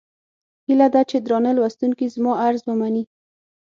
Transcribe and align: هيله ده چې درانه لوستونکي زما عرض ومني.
هيله 0.67 0.87
ده 0.93 1.01
چې 1.09 1.17
درانه 1.25 1.51
لوستونکي 1.57 2.05
زما 2.15 2.31
عرض 2.43 2.61
ومني. 2.69 3.03